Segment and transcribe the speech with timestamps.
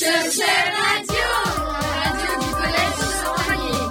[0.00, 0.14] Radio,
[0.46, 3.86] la radio du collège Saint-Vallier.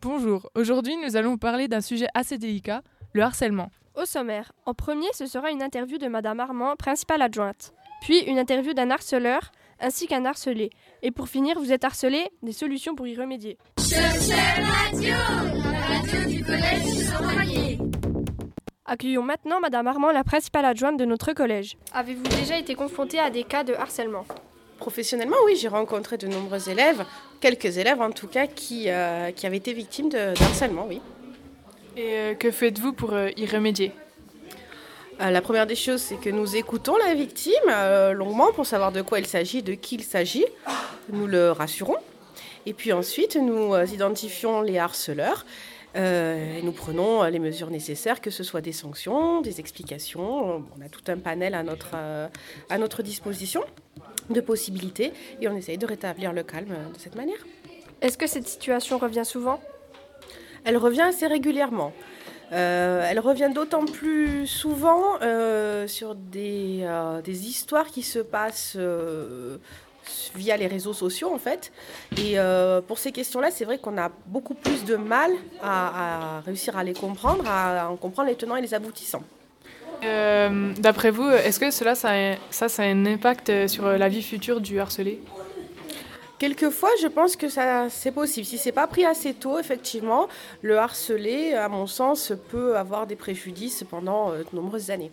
[0.00, 2.80] Bonjour, aujourd'hui nous allons parler d'un sujet assez délicat,
[3.12, 3.70] le harcèlement.
[3.94, 7.74] Au sommaire, en premier, ce sera une interview de Madame Armand, principale adjointe.
[8.00, 10.70] Puis une interview d'un harceleur ainsi qu'un harcelé.
[11.02, 13.58] Et pour finir, vous êtes harcelé, des solutions pour y remédier.
[13.76, 15.14] Radio,
[15.64, 16.89] la radio du collège Saint-Vallier.
[18.92, 21.76] Accueillons maintenant Madame Armand, la principale adjointe de notre collège.
[21.94, 24.24] Avez-vous déjà été confronté à des cas de harcèlement?
[24.80, 27.04] Professionnellement, oui, j'ai rencontré de nombreux élèves,
[27.40, 31.00] quelques élèves en tout cas, qui, euh, qui avaient été victimes de, de harcèlement, oui.
[31.96, 33.92] Et euh, que faites-vous pour euh, y remédier?
[35.20, 38.90] Euh, la première des choses, c'est que nous écoutons la victime euh, longuement pour savoir
[38.90, 40.46] de quoi il s'agit, de qui il s'agit.
[41.10, 41.98] Nous le rassurons.
[42.66, 45.46] Et puis ensuite, nous identifions les harceleurs.
[45.96, 50.64] Euh, et nous prenons les mesures nécessaires, que ce soit des sanctions, des explications.
[50.76, 52.28] On a tout un panel à notre, euh,
[52.68, 53.64] à notre disposition
[54.28, 57.44] de possibilités et on essaye de rétablir le calme de cette manière.
[58.00, 59.60] Est-ce que cette situation revient souvent?
[60.64, 61.92] Elle revient assez régulièrement.
[62.52, 68.76] Euh, elle revient d'autant plus souvent euh, sur des, euh, des histoires qui se passent
[70.34, 71.72] via les réseaux sociaux en fait.
[72.16, 75.30] Et euh, pour ces questions-là, c'est vrai qu'on a beaucoup plus de mal
[75.62, 79.22] à, à réussir à les comprendre, à, en comprendre les tenants et les aboutissants.
[80.02, 84.08] Euh, D'après vous, est-ce que cela, ça a, ça, ça a un impact sur la
[84.08, 85.20] vie future du harcelé?
[86.38, 88.46] Quelquefois, je pense que ça c'est possible.
[88.46, 90.26] Si c'est pas pris assez tôt, effectivement,
[90.62, 95.12] le harcelé, à mon sens, peut avoir des préjudices pendant euh, de nombreuses années.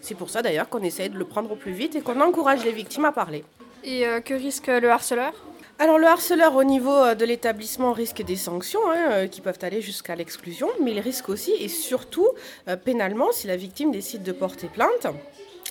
[0.00, 2.64] C'est pour ça d'ailleurs qu'on essaye de le prendre au plus vite et qu'on encourage
[2.64, 3.44] les victimes à parler.
[3.84, 5.32] Et euh, que risque le harceleur?
[5.78, 9.58] Alors le harceleur au niveau euh, de l'établissement risque des sanctions hein, euh, qui peuvent
[9.62, 12.28] aller jusqu'à l'exclusion, mais il risque aussi et surtout
[12.68, 15.06] euh, pénalement si la victime décide de porter plainte.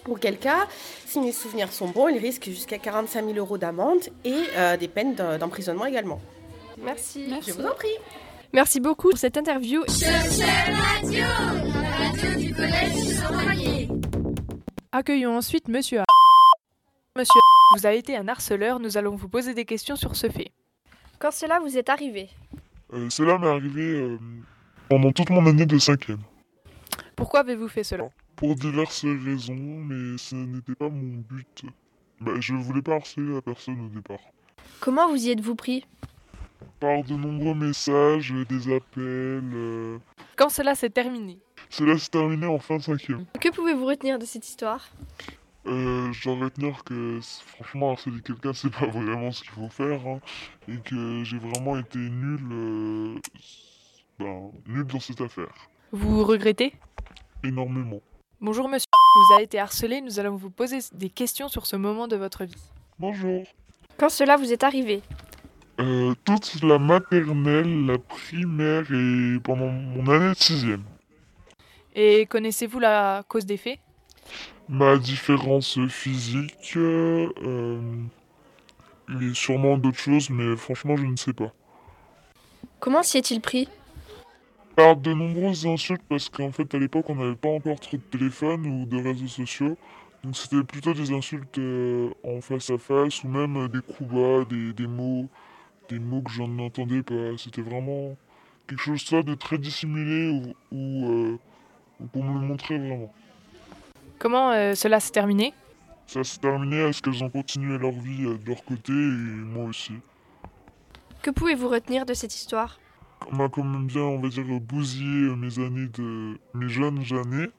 [0.09, 0.67] Auquel cas,
[1.05, 4.89] si mes souvenirs sont bons, il risque jusqu'à 45 000 euros d'amende et euh, des
[4.89, 6.19] peines d'emprisonnement également.
[6.83, 7.33] Merci.
[7.45, 7.95] Je vous en prie.
[8.51, 9.81] Merci beaucoup pour cette interview.
[9.81, 11.23] Radio,
[11.81, 13.87] la radio du collège Saint-Vallier.
[14.91, 16.03] Accueillons ensuite Monsieur A.
[17.15, 20.29] Monsieur A, vous avez été un harceleur, nous allons vous poser des questions sur ce
[20.29, 20.51] fait.
[21.19, 22.29] Quand cela vous est arrivé
[22.93, 24.17] Euh, cela m'est arrivé euh,
[24.89, 26.19] pendant toute mon année de cinquième.
[27.15, 28.09] Pourquoi avez-vous fait cela?
[28.35, 31.63] Pour diverses raisons, mais ce n'était pas mon but.
[32.19, 34.19] Bah, je voulais pas harceler la personne au départ.
[34.79, 35.85] Comment vous y êtes-vous pris?
[36.79, 39.51] Par de nombreux messages, des appels.
[39.53, 39.97] euh,
[40.35, 41.39] Quand cela s'est terminé?
[41.69, 43.25] Cela s'est terminé en fin de cinquième.
[43.39, 44.89] Que pouvez-vous retenir de cette histoire?
[45.65, 50.05] Euh, je dois retenir que franchement harceler quelqu'un c'est pas vraiment ce qu'il faut faire
[50.05, 50.19] hein,
[50.67, 53.15] et que j'ai vraiment été nul, euh,
[54.19, 55.69] ben, nul dans cette affaire.
[55.93, 56.73] Vous regrettez?
[57.45, 58.01] Énormément.
[58.41, 62.09] Bonjour Monsieur, vous avez été harcelé, nous allons vous poser des questions sur ce moment
[62.09, 62.69] de votre vie.
[62.99, 63.43] Bonjour.
[63.97, 65.01] Quand cela vous est arrivé?
[65.79, 70.83] Euh, toute la maternelle, la primaire et pendant mon année de sixième.
[71.95, 73.79] Et connaissez-vous la cause des faits?
[74.69, 77.27] Ma différence physique euh,
[79.21, 81.51] et sûrement d'autres choses, mais franchement je ne sais pas.
[82.79, 83.67] Comment s'y est-il pris?
[84.75, 88.01] Par de nombreuses insultes parce qu'en fait à l'époque on n'avait pas encore trop de
[88.01, 89.77] téléphone ou de réseaux sociaux.
[90.23, 94.09] Donc c'était plutôt des insultes euh, en face à face ou même euh, des coups
[94.09, 95.27] bas, des, des mots,
[95.89, 97.37] des mots que j'en entendais pas.
[97.37, 98.15] C'était vraiment
[98.65, 101.39] quelque chose ça de très dissimulé ou, ou, euh,
[101.99, 103.13] ou pour me le montrer vraiment.
[104.23, 105.53] Comment euh, cela s'est terminé
[106.07, 108.95] Ça s'est terminé à ce qu'elles ont continué leur vie euh, de leur côté et
[108.95, 109.91] moi aussi.
[111.21, 112.79] Que pouvez-vous retenir de cette histoire?
[113.29, 116.39] On m'a quand même bien, on va dire, bousillé euh, mes années de.
[116.53, 117.49] mes jeunes années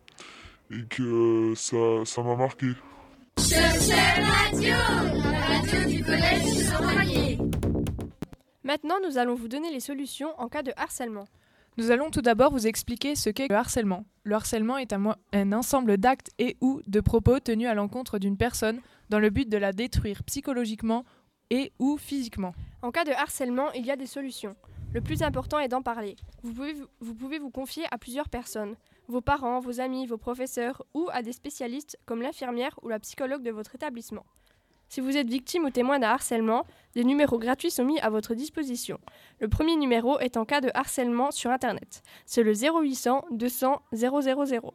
[0.70, 1.76] et que ça
[2.06, 2.68] ça m'a marqué.
[3.36, 4.74] Radio,
[5.22, 7.38] la radio du collège Saint-Vallier.
[8.62, 11.26] Maintenant, nous allons vous donner les solutions en cas de harcèlement.
[11.76, 14.04] Nous allons tout d'abord vous expliquer ce qu'est le harcèlement.
[14.22, 18.80] Le harcèlement est un, ensemble d'actes et ou de propos tenus à l'encontre d'une personne
[19.10, 21.04] dans le but de la détruire psychologiquement
[21.50, 22.54] et ou physiquement.
[22.82, 24.54] En cas de harcèlement, il y a des solutions.
[24.92, 26.14] Le plus important est d'en parler.
[26.44, 28.76] Vous pouvez vous confier à plusieurs personnes,
[29.08, 33.42] vos parents, vos amis, vos professeurs ou à des spécialistes comme l'infirmière ou la psychologue
[33.42, 34.24] de votre établissement.
[34.94, 36.64] Si vous êtes victime ou témoin d'un harcèlement,
[36.94, 39.00] des numéros gratuits sont mis à votre disposition.
[39.40, 42.04] Le premier numéro est en cas de harcèlement sur Internet.
[42.26, 44.74] C'est le 0800 200 000.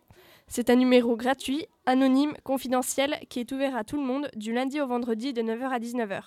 [0.49, 4.81] C'est un numéro gratuit, anonyme, confidentiel, qui est ouvert à tout le monde du lundi
[4.81, 6.19] au vendredi de 9h à 19h.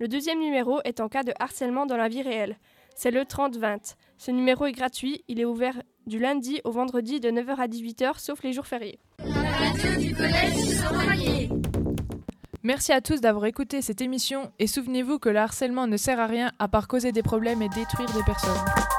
[0.00, 2.58] Le deuxième numéro est en cas de harcèlement dans la vie réelle.
[2.96, 3.94] C'est le 30-20.
[4.18, 8.18] Ce numéro est gratuit, il est ouvert du lundi au vendredi de 9h à 18h,
[8.18, 8.98] sauf les jours fériés.
[9.20, 11.55] Radio du collège.
[12.66, 16.26] Merci à tous d'avoir écouté cette émission et souvenez-vous que le harcèlement ne sert à
[16.26, 18.95] rien à part causer des problèmes et détruire des personnes.